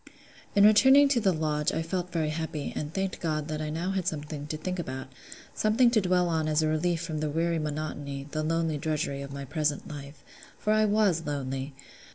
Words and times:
In 0.55 0.63
returning 0.65 1.07
to 1.09 1.19
the 1.19 1.31
Lodge 1.31 1.71
I 1.71 1.83
felt 1.83 2.11
very 2.11 2.31
happy, 2.31 2.73
and 2.75 2.91
thanked 2.91 3.19
God 3.19 3.47
that 3.49 3.61
I 3.61 3.65
had 3.65 3.73
now 3.75 3.93
something 4.01 4.47
to 4.47 4.57
think 4.57 4.79
about; 4.79 5.13
something 5.53 5.91
to 5.91 6.01
dwell 6.01 6.27
on 6.27 6.47
as 6.47 6.63
a 6.63 6.67
relief 6.67 7.01
from 7.03 7.19
the 7.19 7.29
weary 7.29 7.59
monotony, 7.59 8.23
the 8.31 8.41
lonely 8.41 8.79
drudgery, 8.79 9.21
of 9.21 9.31
my 9.31 9.45
present 9.45 9.87
life: 9.87 10.23
for 10.57 10.73
I 10.73 10.85
was 10.85 11.27
lonely. 11.27 11.75